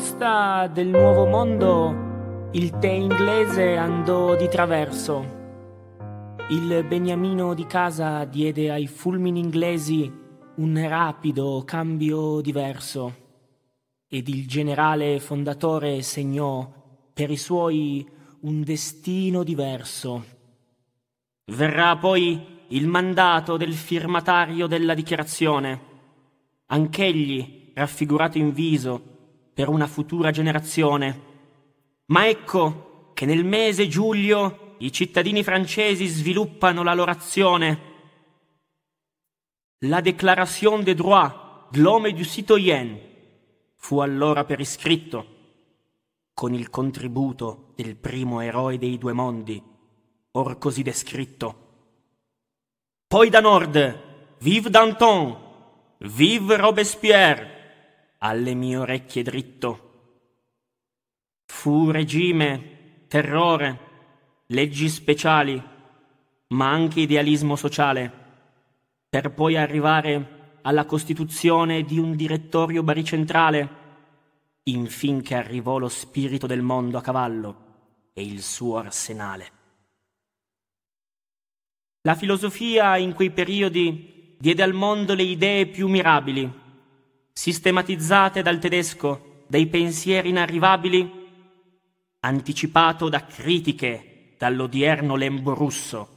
costa 0.00 0.66
del 0.66 0.88
nuovo 0.88 1.26
mondo 1.26 2.48
il 2.52 2.78
tè 2.78 2.88
inglese 2.88 3.76
andò 3.76 4.34
di 4.34 4.48
traverso. 4.48 5.38
Il 6.48 6.86
beniamino 6.88 7.52
di 7.52 7.66
casa 7.66 8.24
diede 8.24 8.70
ai 8.70 8.86
fulmini 8.86 9.40
inglesi 9.40 10.10
un 10.54 10.88
rapido 10.88 11.64
cambio 11.66 12.40
diverso 12.40 13.14
ed 14.08 14.28
il 14.28 14.48
generale 14.48 15.20
fondatore 15.20 16.00
segnò 16.00 16.66
per 17.12 17.30
i 17.30 17.36
suoi 17.36 18.08
un 18.40 18.62
destino 18.62 19.42
diverso. 19.42 20.24
Verrà 21.44 21.94
poi 21.98 22.42
il 22.68 22.86
mandato 22.86 23.58
del 23.58 23.74
firmatario 23.74 24.66
della 24.66 24.94
dichiarazione, 24.94 25.80
anch'egli 26.68 27.72
raffigurato 27.74 28.38
in 28.38 28.54
viso 28.54 29.09
per 29.60 29.68
una 29.68 29.86
futura 29.86 30.30
generazione. 30.30 31.20
Ma 32.06 32.26
ecco 32.26 33.10
che 33.12 33.26
nel 33.26 33.44
mese 33.44 33.88
giugno 33.88 34.76
i 34.78 34.90
cittadini 34.90 35.42
francesi 35.42 36.06
sviluppano 36.06 36.82
la 36.82 36.94
loro 36.94 37.10
azione. 37.10 37.80
La 39.80 40.00
Déclaration 40.00 40.82
des 40.82 40.94
droits 40.94 41.68
de 41.70 41.78
l'homme 41.78 42.14
du 42.14 42.24
citoyen 42.24 42.98
fu 43.76 43.98
allora 43.98 44.46
per 44.46 44.60
iscritto, 44.60 45.26
con 46.32 46.54
il 46.54 46.70
contributo 46.70 47.74
del 47.76 47.96
primo 47.96 48.40
eroe 48.40 48.78
dei 48.78 48.96
due 48.96 49.12
mondi, 49.12 49.62
or 50.30 50.56
così 50.56 50.82
descritto. 50.82 51.54
Poi 53.06 53.28
da 53.28 53.40
nord, 53.40 54.36
vive 54.38 54.70
Danton, 54.70 55.36
vive 55.98 56.56
Robespierre, 56.56 57.59
alle 58.22 58.54
mie 58.54 58.76
orecchie 58.76 59.22
dritto. 59.22 59.88
Fu 61.46 61.90
regime, 61.90 63.04
terrore, 63.08 63.78
leggi 64.46 64.88
speciali, 64.88 65.62
ma 66.48 66.70
anche 66.70 67.00
idealismo 67.00 67.56
sociale, 67.56 68.12
per 69.08 69.32
poi 69.32 69.56
arrivare 69.56 70.58
alla 70.62 70.84
costituzione 70.84 71.82
di 71.82 71.98
un 71.98 72.14
direttorio 72.14 72.82
baricentrale, 72.82 73.78
infin 74.64 75.22
che 75.22 75.34
arrivò 75.34 75.78
lo 75.78 75.88
spirito 75.88 76.46
del 76.46 76.62
mondo 76.62 76.98
a 76.98 77.02
cavallo 77.02 77.68
e 78.12 78.22
il 78.22 78.42
suo 78.42 78.76
arsenale. 78.76 79.58
La 82.02 82.14
filosofia 82.14 82.96
in 82.96 83.14
quei 83.14 83.30
periodi 83.30 84.36
diede 84.38 84.62
al 84.62 84.72
mondo 84.72 85.14
le 85.14 85.22
idee 85.22 85.66
più 85.66 85.88
mirabili, 85.88 86.59
sistematizzate 87.40 88.42
dal 88.42 88.58
tedesco, 88.58 89.44
dai 89.46 89.66
pensieri 89.66 90.28
inarrivabili, 90.28 91.10
anticipato 92.20 93.08
da 93.08 93.24
critiche 93.24 94.34
dall'odierno 94.36 95.16
lembo 95.16 95.54
russo, 95.54 96.08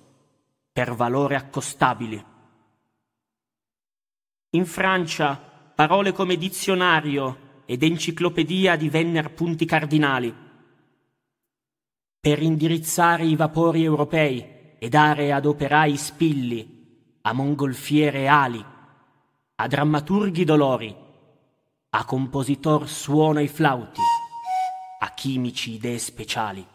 per 0.74 0.94
valore 0.94 1.38
accostabili. 1.38 2.26
In 4.50 4.66
Francia 4.66 5.38
parole 5.74 6.12
come 6.12 6.36
dizionario 6.36 7.62
ed 7.68 7.84
enciclopedia 7.84 8.76
divennero 8.76 9.30
punti 9.30 9.64
cardinali. 9.64 10.36
Per 12.20 12.42
indirizzare 12.42 13.24
i 13.24 13.38
vapori 13.38 13.82
europei 13.82 14.76
e 14.78 14.90
dare 14.90 15.32
ad 15.32 15.46
operai 15.46 15.96
spilli, 15.96 17.16
a 17.22 17.32
mongolfiere 17.32 18.28
ali, 18.28 18.62
a 19.56 19.68
drammaturghi 19.68 20.44
dolori, 20.44 21.03
a 21.96 22.06
compositor 22.06 22.90
suono 22.90 23.40
i 23.40 23.48
flauti, 23.48 24.02
a 25.00 25.14
chimici 25.14 25.74
idee 25.74 26.00
speciali. 26.00 26.66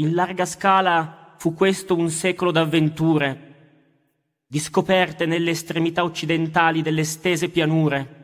In 0.00 0.14
larga 0.14 0.44
scala 0.44 1.34
fu 1.38 1.54
questo 1.54 1.96
un 1.96 2.10
secolo 2.10 2.50
d'avventure, 2.50 3.46
di 4.46 4.58
scoperte 4.58 5.24
nelle 5.24 5.52
estremità 5.52 6.04
occidentali 6.04 6.82
delle 6.82 7.04
stese 7.04 7.48
pianure, 7.48 8.16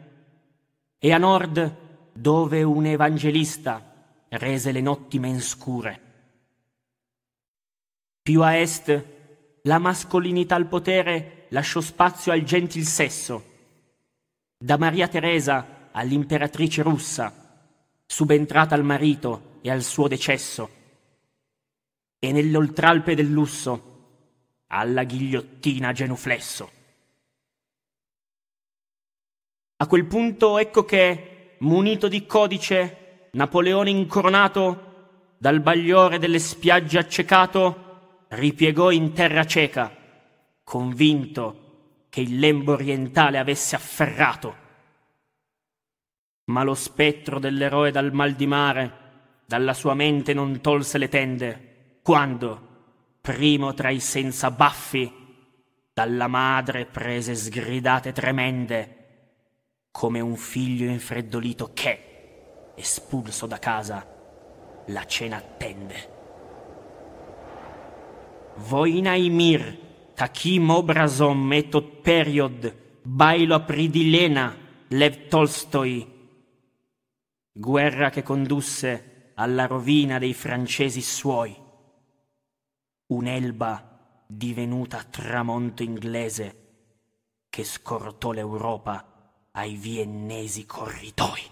e 0.99 1.13
a 1.13 1.19
nord 1.19 1.77
dove 2.13 2.63
un 2.63 2.85
evangelista 2.85 3.93
rese 4.29 4.71
le 4.71 4.83
notti 4.83 5.19
men 5.19 5.41
scure. 5.41 6.01
Più 8.21 8.43
a 8.43 8.57
est 8.57 9.05
la 9.63 9.79
mascolinità 9.79 10.57
al 10.57 10.67
potere 10.67 11.47
lasciò 11.51 11.81
spazio 11.81 12.33
al 12.33 12.43
gentil 12.43 12.85
sesso, 12.85 13.53
da 14.65 14.79
Maria 14.79 15.09
Teresa 15.09 15.91
all'imperatrice 15.93 16.81
russa, 16.81 17.69
subentrata 18.07 18.75
al 18.75 18.83
marito 18.83 19.59
e 19.61 19.71
al 19.71 19.83
suo 19.83 20.09
decesso, 20.09 20.71
e 22.19 22.33
nell'oltralpe 22.33 23.15
del 23.15 23.29
lusso 23.29 24.63
alla 24.69 25.05
ghigliottina 25.05 25.93
genuflesso. 25.93 26.71
A 29.77 29.87
quel 29.87 30.07
punto 30.07 30.57
ecco 30.57 30.87
che, 30.87 31.57
munito 31.59 32.09
di 32.09 32.25
codice, 32.25 33.29
Napoleone 33.33 33.91
incoronato, 33.91 35.35
dal 35.37 35.61
bagliore 35.61 36.19
delle 36.19 36.39
spiagge 36.39 36.97
accecato, 36.97 38.25
ripiegò 38.29 38.91
in 38.91 39.13
terra 39.13 39.45
cieca, 39.45 39.95
convinto 40.63 41.64
che 42.15 42.21
il 42.21 42.39
lembo 42.39 42.75
orientale 42.75 43.39
avesse 43.39 43.75
afferrato. 43.75 44.57
Ma 46.45 46.63
lo 46.63 46.75
spettro 46.75 47.41
dell'eroe 47.41 47.91
dal 47.91 48.13
mal 48.13 48.35
di 48.35 48.47
mare 48.47 48.93
dalla 49.45 49.75
sua 49.75 49.95
mente 49.95 50.33
non 50.33 50.61
tolse 50.61 50.97
le 50.97 51.09
tende, 51.09 51.99
quando, 52.05 53.17
primo 53.21 53.75
tra 53.75 53.91
i 53.91 53.99
senza 53.99 54.53
baffi, 54.53 55.13
dalla 55.93 56.29
madre 56.29 56.87
prese 56.87 57.35
sgridate 57.35 58.13
tremende, 58.13 59.07
come 59.91 60.21
un 60.21 60.37
figlio 60.37 60.89
infreddolito 60.89 61.73
che, 61.75 62.71
espulso 62.77 63.47
da 63.47 63.59
casa, 63.59 64.07
la 64.87 65.05
cena 65.05 65.39
attende. 65.39 66.09
Voi 68.55 68.99
Takim 70.15 70.71
obrazom 70.71 71.43
metot 71.43 72.01
period, 72.01 72.73
bailo 73.03 73.57
apridilena, 73.57 74.57
Lev 74.89 75.27
Tolstoi. 75.27 76.07
Guerra 77.51 78.11
che 78.11 78.23
condusse 78.23 79.33
alla 79.35 79.67
rovina 79.67 80.19
dei 80.19 80.33
francesi 80.33 81.01
suoi. 81.01 81.57
Un'elba 83.07 84.25
divenuta 84.27 85.03
tramonto 85.03 85.83
inglese 85.83 86.63
che 87.49 87.65
scortò 87.65 88.31
l'Europa 88.31 89.49
ai 89.51 89.75
viennesi 89.75 90.65
corridoi. 90.65 91.43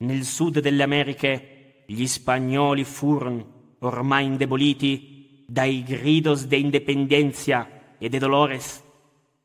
Nel 0.00 0.24
sud 0.24 0.60
delle 0.60 0.82
Americhe 0.82 1.84
gli 1.86 2.06
spagnoli 2.06 2.84
furono 2.84 3.57
ormai 3.80 4.24
indeboliti 4.26 5.44
dai 5.46 5.82
gridos 5.82 6.46
de 6.46 6.56
independencia 6.56 7.96
e 7.98 8.08
de 8.08 8.18
dolores, 8.18 8.84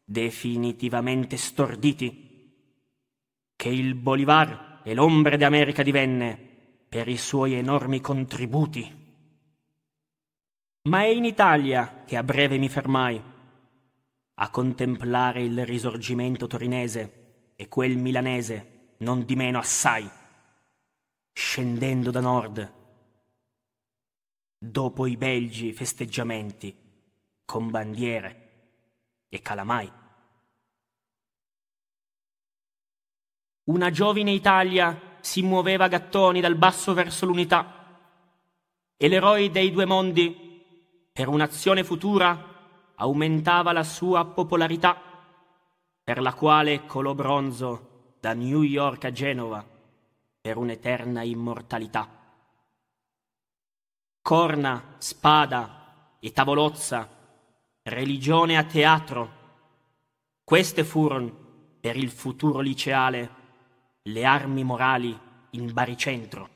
definitivamente 0.03 1.37
storditi, 1.37 2.51
che 3.55 3.69
il 3.69 3.95
Bolivar 3.95 4.81
e 4.83 4.93
l'ombre 4.93 5.37
d'America 5.37 5.81
divenne 5.81 6.37
per 6.89 7.07
i 7.07 7.17
suoi 7.17 7.53
enormi 7.53 8.01
contributi. 8.01 9.01
Ma 10.83 11.03
è 11.03 11.07
in 11.07 11.23
Italia 11.23 12.03
che 12.05 12.17
a 12.17 12.23
breve 12.23 12.57
mi 12.57 12.67
fermai 12.67 13.21
a 14.35 14.49
contemplare 14.49 15.41
il 15.41 15.65
risorgimento 15.65 16.47
torinese 16.47 17.53
e 17.55 17.69
quel 17.69 17.97
milanese, 17.97 18.95
non 18.97 19.23
di 19.23 19.35
meno 19.35 19.59
assai, 19.59 20.09
scendendo 21.31 22.11
da 22.11 22.19
nord 22.19 22.81
dopo 24.65 25.05
i 25.07 25.17
belgi 25.17 25.73
festeggiamenti 25.73 26.73
con 27.43 27.69
bandiere 27.69 28.51
e 29.27 29.41
calamai. 29.41 29.91
Una 33.65 33.89
giovine 33.89 34.31
Italia 34.31 35.17
si 35.19 35.41
muoveva 35.41 35.85
a 35.85 35.89
gattoni 35.89 36.39
dal 36.39 36.55
basso 36.55 36.93
verso 36.93 37.25
l'unità 37.25 37.99
e 38.95 39.07
l'eroe 39.09 39.49
dei 39.49 39.69
due 39.69 39.85
mondi, 39.85 40.61
per 41.11 41.27
un'azione 41.27 41.83
futura, 41.83 42.91
aumentava 42.95 43.73
la 43.73 43.83
sua 43.83 44.23
popolarità, 44.23 44.97
per 46.01 46.21
la 46.21 46.33
quale 46.33 46.85
colò 46.85 47.13
bronzo 47.13 48.15
da 48.19 48.33
New 48.33 48.61
York 48.61 49.03
a 49.03 49.11
Genova 49.11 49.65
per 50.39 50.55
un'eterna 50.55 51.21
immortalità 51.23 52.22
corna, 54.23 54.95
spada 54.99 56.15
e 56.21 56.31
tavolozza, 56.31 57.09
religione 57.83 58.57
a 58.57 58.63
teatro. 58.63 59.41
Queste 60.45 60.85
furono, 60.85 61.29
per 61.81 61.97
il 61.97 62.09
futuro 62.09 62.61
liceale, 62.61 63.29
le 64.03 64.23
armi 64.23 64.63
morali 64.63 65.17
in 65.51 65.73
baricentro 65.73 66.49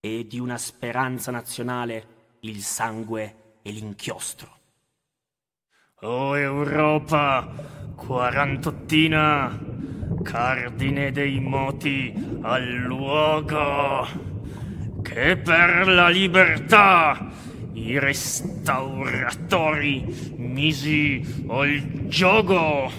e 0.00 0.26
di 0.26 0.40
una 0.40 0.58
speranza 0.58 1.30
nazionale 1.30 2.38
il 2.40 2.60
sangue 2.62 3.58
e 3.62 3.70
l'inchiostro. 3.70 4.58
O 6.00 6.36
Europa, 6.36 7.48
quarantottina, 7.94 9.60
cardine 10.24 11.12
dei 11.12 11.38
moti 11.38 12.12
al 12.42 12.68
luogo, 12.68 14.31
che 15.12 15.36
per 15.36 15.86
la 15.88 16.08
libertà 16.08 17.28
i 17.74 17.98
restauratori 17.98 20.32
misi 20.36 21.44
al 21.48 22.06
gioco 22.06 22.90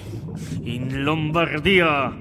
in 0.62 1.02
Lombardia 1.02 2.16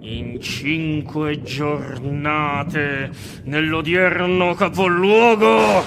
in 0.00 0.40
cinque 0.40 1.42
giornate 1.42 3.10
nell'odierno 3.44 4.54
capoluogo. 4.54 5.84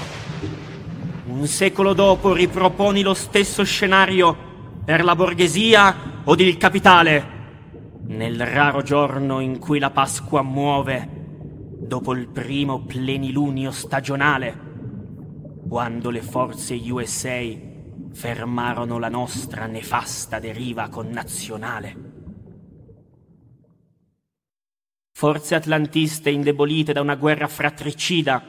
Un 1.25 1.47
secolo 1.47 1.93
dopo 1.93 2.33
riproponi 2.33 3.01
lo 3.01 3.15
stesso 3.15 3.63
scenario 3.63 4.37
per 4.85 5.03
la 5.03 5.15
borghesia 5.15 6.21
o 6.23 6.35
il 6.35 6.57
capitale. 6.57 7.33
Nel 8.07 8.45
raro 8.45 8.83
giorno 8.83 9.39
in 9.39 9.57
cui 9.57 9.79
la 9.79 9.89
Pasqua 9.89 10.43
muove, 10.43 11.16
dopo 11.87 12.13
il 12.13 12.27
primo 12.27 12.83
plenilunio 12.83 13.71
stagionale, 13.71 14.65
quando 15.67 16.09
le 16.09 16.21
forze 16.21 16.75
USA 16.75 17.41
fermarono 18.11 18.99
la 18.99 19.09
nostra 19.09 19.65
nefasta 19.65 20.39
deriva 20.39 20.89
connazionale. 20.89 22.05
Forze 25.13 25.55
atlantiste 25.55 26.29
indebolite 26.29 26.93
da 26.93 27.01
una 27.01 27.15
guerra 27.15 27.47
fratricida, 27.47 28.43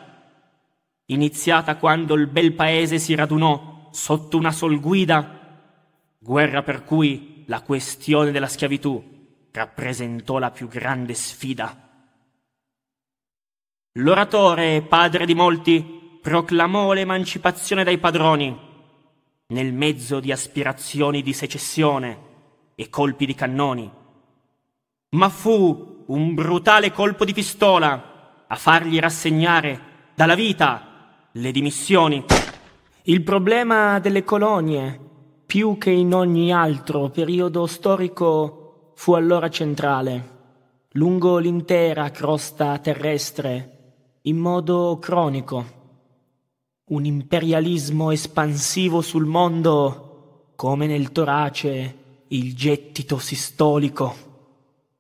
iniziata 1.06 1.76
quando 1.76 2.14
il 2.14 2.26
bel 2.26 2.52
paese 2.52 2.99
si 2.99 3.14
radunò 3.14 3.88
sotto 3.93 4.37
una 4.37 4.52
sol 4.52 4.81
guida, 4.81 6.17
guerra 6.19 6.62
per 6.62 6.85
cui 6.85 7.44
la 7.46 7.62
questione 7.62 8.32
della 8.32 8.49
schiavitù 8.49 9.17
rappresentò 9.52 10.38
la 10.38 10.50
più 10.50 10.69
grande 10.69 11.14
sfida. 11.14 11.88
L'oratore, 14.00 14.82
padre 14.82 15.26
di 15.26 15.34
molti, 15.34 16.20
proclamò 16.22 16.92
l'emancipazione 16.92 17.82
dai 17.82 17.98
padroni, 17.98 18.56
nel 19.48 19.72
mezzo 19.72 20.20
di 20.20 20.30
aspirazioni 20.30 21.20
di 21.20 21.32
secessione 21.32 22.18
e 22.76 22.88
colpi 22.90 23.26
di 23.26 23.34
cannoni. 23.34 23.90
Ma 25.10 25.28
fu 25.28 26.04
un 26.06 26.34
brutale 26.34 26.92
colpo 26.92 27.24
di 27.24 27.32
pistola 27.32 28.44
a 28.46 28.54
fargli 28.54 29.00
rassegnare 29.00 29.80
dalla 30.14 30.36
vita 30.36 31.26
le 31.32 31.50
dimissioni. 31.50 32.24
Il 33.02 33.22
problema 33.24 33.98
delle 33.98 34.22
colonie, 34.22 34.96
più 35.44 35.76
che 35.76 35.90
in 35.90 36.14
ogni 36.14 36.52
altro 36.52 37.08
periodo 37.08 37.66
storico, 37.66 38.92
fu 38.94 39.14
allora 39.14 39.50
centrale, 39.50 40.36
lungo 40.92 41.38
l'intera 41.38 42.10
crosta 42.10 42.78
terrestre, 42.78 43.72
in 44.28 44.36
modo 44.36 44.98
cronico 44.98 45.76
un 46.90 47.04
imperialismo 47.06 48.10
espansivo 48.10 49.00
sul 49.00 49.25
mondo 49.25 50.52
come 50.54 50.86
nel 50.86 51.12
torace 51.12 52.25
il 52.28 52.54
gettito 52.54 53.19
sistolico. 53.19 54.26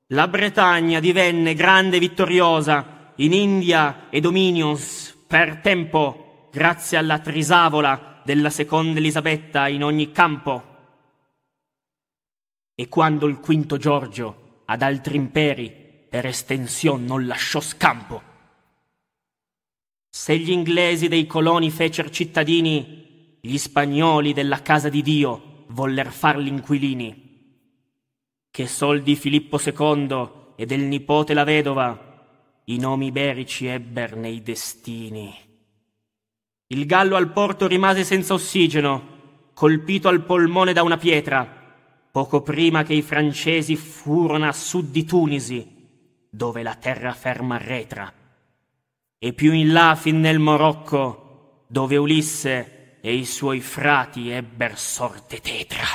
La 0.08 0.28
Bretagna 0.28 0.98
divenne 0.98 1.54
grande 1.54 1.96
e 1.96 2.00
vittoriosa 2.00 3.12
in 3.16 3.34
India 3.34 4.08
e 4.08 4.20
Dominions 4.20 5.14
per 5.26 5.58
tempo 5.58 6.48
grazie 6.50 6.96
alla 6.96 7.18
trisavola 7.18 8.22
della 8.24 8.50
seconda 8.50 8.98
Elisabetta 8.98 9.68
in 9.68 9.84
ogni 9.84 10.10
campo. 10.10 10.62
E 12.74 12.88
quando 12.88 13.26
il 13.26 13.40
quinto 13.40 13.76
Giorgio 13.76 14.62
ad 14.64 14.80
altri 14.80 15.16
imperi 15.16 15.70
per 16.08 16.24
estensione 16.24 17.04
non 17.04 17.26
lasciò 17.26 17.60
scampo, 17.60 18.27
se 20.18 20.36
gli 20.36 20.50
inglesi 20.50 21.06
dei 21.06 21.28
coloni 21.28 21.70
fecer 21.70 22.10
cittadini, 22.10 23.36
gli 23.40 23.56
spagnoli 23.56 24.32
della 24.32 24.62
casa 24.62 24.88
di 24.88 25.00
Dio 25.00 25.64
voller 25.68 26.10
farli 26.10 26.48
inquilini. 26.48 27.60
Che 28.50 28.66
sol 28.66 29.02
di 29.02 29.14
Filippo 29.14 29.60
II 29.64 30.28
e 30.56 30.66
del 30.66 30.80
nipote 30.80 31.34
la 31.34 31.44
vedova 31.44 32.60
i 32.64 32.78
nomi 32.78 33.06
iberici 33.06 33.66
ebber 33.66 34.16
nei 34.16 34.42
destini. 34.42 35.32
Il 36.66 36.84
gallo 36.84 37.14
al 37.14 37.30
porto 37.30 37.68
rimase 37.68 38.02
senza 38.02 38.34
ossigeno, 38.34 39.50
colpito 39.54 40.08
al 40.08 40.24
polmone 40.24 40.72
da 40.72 40.82
una 40.82 40.96
pietra, 40.96 41.46
poco 42.10 42.42
prima 42.42 42.82
che 42.82 42.92
i 42.92 43.02
francesi 43.02 43.76
furono 43.76 44.48
a 44.48 44.52
sud 44.52 44.90
di 44.90 45.04
Tunisi, 45.04 45.64
dove 46.28 46.64
la 46.64 46.74
terraferma 46.74 47.56
retra 47.56 48.17
e 49.18 49.32
più 49.32 49.52
in 49.52 49.72
là 49.72 49.96
fin 49.96 50.20
nel 50.20 50.38
Morocco, 50.38 51.64
dove 51.66 51.96
Ulisse 51.96 52.98
e 53.00 53.14
i 53.14 53.24
suoi 53.24 53.60
frati 53.60 54.30
ebber 54.30 54.78
sorte 54.78 55.40
tetra. 55.40 55.86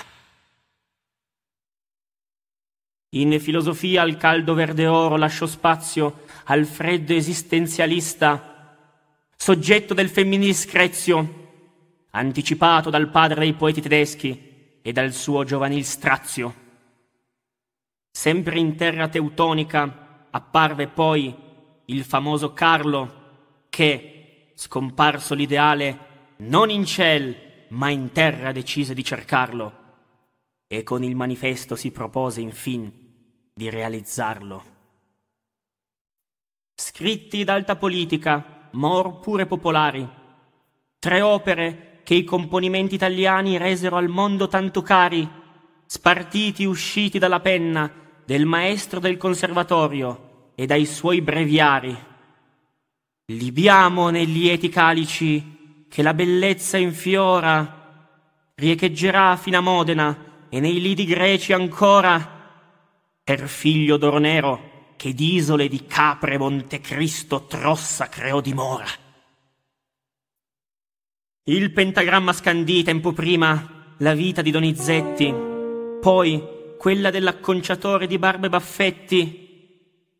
In 3.15 3.39
filosofia 3.39 4.01
al 4.01 4.17
caldo 4.17 4.53
verde 4.53 4.87
oro 4.87 5.17
lasciò 5.17 5.45
spazio 5.45 6.23
al 6.45 6.65
freddo 6.65 7.13
esistenzialista, 7.13 8.87
soggetto 9.35 9.93
del 9.93 10.09
femminile 10.09 10.53
screzio, 10.53 11.41
anticipato 12.11 12.89
dal 12.89 13.09
padre 13.09 13.41
dei 13.41 13.53
poeti 13.53 13.81
tedeschi 13.81 14.79
e 14.81 14.91
dal 14.91 15.13
suo 15.13 15.43
giovanil 15.43 15.85
strazio. 15.85 16.61
Sempre 18.11 18.59
in 18.59 18.75
terra 18.75 19.07
teutonica 19.07 20.27
apparve 20.29 20.87
poi 20.87 21.42
il 21.85 22.03
famoso 22.03 22.53
Carlo, 22.53 23.21
che, 23.69 24.51
scomparso 24.53 25.33
l'ideale, 25.33 26.11
non 26.37 26.69
in 26.69 26.85
ciel, 26.85 27.35
ma 27.69 27.89
in 27.89 28.11
terra 28.11 28.51
decise 28.51 28.93
di 28.93 29.03
cercarlo, 29.03 29.81
e 30.67 30.83
con 30.83 31.03
il 31.03 31.15
manifesto 31.15 31.75
si 31.75 31.91
propose 31.91 32.41
infin 32.41 32.91
di 33.53 33.69
realizzarlo. 33.69 34.63
Scritti 36.75 37.43
d'alta 37.43 37.75
politica, 37.75 38.69
mor 38.71 39.19
pure 39.19 39.45
popolari, 39.45 40.07
tre 40.99 41.21
opere 41.21 42.01
che 42.03 42.15
i 42.15 42.23
componimenti 42.23 42.95
italiani 42.95 43.57
resero 43.57 43.97
al 43.97 44.07
mondo 44.09 44.47
tanto 44.47 44.81
cari, 44.81 45.29
spartiti 45.85 46.65
usciti 46.65 47.19
dalla 47.19 47.39
penna 47.39 47.91
del 48.25 48.45
maestro 48.45 48.99
del 48.99 49.17
conservatorio, 49.17 50.32
e 50.55 50.65
dai 50.65 50.85
suoi 50.85 51.21
breviari. 51.21 51.95
Libiamo 53.27 54.09
nei 54.09 54.25
lieti 54.25 54.69
calici 54.69 55.85
che 55.89 56.01
la 56.01 56.13
bellezza 56.13 56.77
infiora, 56.77 57.81
riecheggerà 58.55 59.35
fino 59.37 59.57
a 59.57 59.61
Modena 59.61 60.47
e 60.49 60.59
nei 60.59 60.81
lidi 60.81 61.05
greci 61.05 61.53
ancora, 61.53 62.41
per 63.23 63.47
figlio 63.47 63.97
d'oro 63.97 64.17
nero 64.17 64.71
che 64.97 65.13
d'isole 65.13 65.67
di 65.67 65.85
Capre 65.85 66.37
Montecristo 66.37 67.45
Trossa 67.45 68.09
creò 68.09 68.41
dimora. 68.41 68.85
Il 71.45 71.71
pentagramma 71.71 72.31
scandì 72.31 72.83
tempo 72.83 73.11
prima 73.11 73.95
la 73.97 74.13
vita 74.13 74.41
di 74.41 74.51
Donizetti, 74.51 75.33
poi 75.99 76.41
quella 76.77 77.09
dell'acconciatore 77.09 78.07
di 78.07 78.17
Barbe 78.17 78.49
Baffetti, 78.49 79.42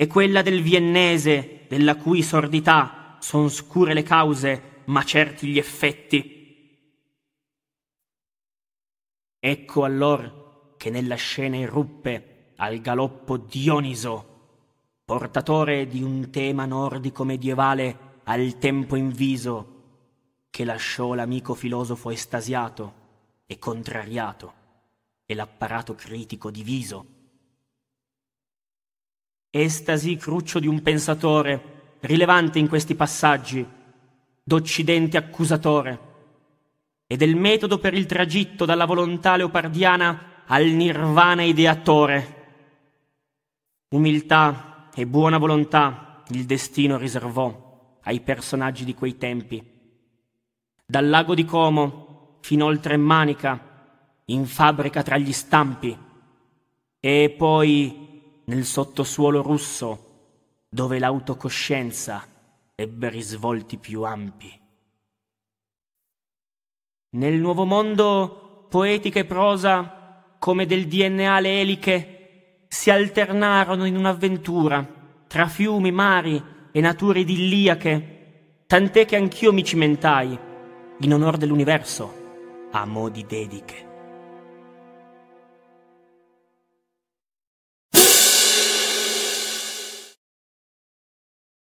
e 0.03 0.07
quella 0.07 0.41
del 0.41 0.62
viennese, 0.62 1.62
della 1.69 1.95
cui 1.95 2.22
sordità 2.24 3.15
son 3.22 3.50
scure 3.50 3.93
le 3.93 4.03
cause, 4.03 4.81
ma 4.86 5.01
certi 5.03 5.48
gli 5.48 5.57
effetti. 5.57 6.91
Ecco 9.39 9.86
allor 9.86 10.75
che 10.75 10.89
nella 10.89 11.15
scena 11.15 11.55
irruppe 11.55 12.51
al 12.57 12.81
galoppo 12.81 13.38
Dioniso, 13.38 14.25
portatore 15.05 15.88
di 15.88 16.03
un 16.03 16.29
tema 16.29 16.65
nordico 16.65 17.24
medievale 17.24 18.19
al 18.24 18.57
tempo 18.57 18.98
inviso, 18.98 19.72
che 20.50 20.65
lasciò 20.65 21.13
l'amico 21.13 21.53
filosofo 21.53 22.10
estasiato 22.10 22.93
e 23.45 23.57
contrariato 23.57 24.53
e 25.25 25.33
l'apparato 25.33 25.95
critico 25.95 26.51
diviso 26.51 27.12
estasi 29.55 30.15
cruccio 30.15 30.57
di 30.57 30.65
un 30.65 30.81
pensatore, 30.81 31.98
rilevante 32.00 32.57
in 32.57 32.67
questi 32.67 32.95
passaggi, 32.95 33.63
d'Occidente 34.43 35.15
accusatore, 35.15 36.00
e 37.05 37.15
del 37.17 37.36
metodo 37.36 37.77
per 37.77 37.93
il 37.93 38.07
tragitto 38.07 38.65
dalla 38.65 38.86
volontà 38.86 39.36
leopardiana 39.36 40.43
al 40.48 40.65
nirvana 40.65 41.43
ideatore. 41.43 42.41
Umiltà 43.89 44.89
e 44.95 45.05
buona 45.05 45.38
volontà 45.38 46.24
il 46.29 46.45
destino 46.45 46.98
riservò 46.98 48.00
ai 48.01 48.22
personaggi 48.22 48.83
di 48.83 48.95
quei 48.95 49.19
tempi. 49.19 49.63
Dal 50.83 51.07
lago 51.07 51.36
di 51.36 51.45
Como 51.45 52.39
fino 52.41 52.65
oltre 52.65 52.98
Manica, 52.98 53.69
in 54.25 54.48
fabbrica 54.48 55.03
tra 55.03 55.17
gli 55.17 55.31
stampi, 55.31 55.95
e 57.00 57.36
poi 57.38 58.12
nel 58.45 58.65
sottosuolo 58.65 59.41
russo, 59.41 60.12
dove 60.69 61.00
l'autocoscienza 61.00 62.27
ebbe 62.75 63.09
risvolti 63.09 63.77
più 63.77 64.03
ampi. 64.03 64.59
Nel 67.12 67.35
nuovo 67.39 67.65
mondo 67.65 68.65
poetica 68.69 69.19
e 69.19 69.25
prosa, 69.25 70.35
come 70.39 70.65
del 70.65 70.88
DNA 70.88 71.39
le 71.39 71.59
eliche, 71.62 72.65
si 72.67 72.89
alternarono 72.89 73.85
in 73.85 73.95
un'avventura 73.95 75.01
tra 75.27 75.47
fiumi, 75.47 75.91
mari 75.91 76.43
e 76.71 76.81
nature 76.81 77.19
idilliache, 77.19 78.63
tant'è 78.65 79.05
che 79.05 79.15
anch'io 79.15 79.53
mi 79.53 79.63
cimentai, 79.63 80.38
in 81.00 81.13
onor 81.13 81.38
dell'universo, 81.38 82.69
a 82.71 82.85
mo' 82.85 83.09
di 83.09 83.25
dediche. 83.27 83.92